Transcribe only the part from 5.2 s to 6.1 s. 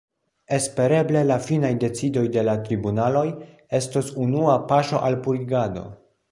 purigado.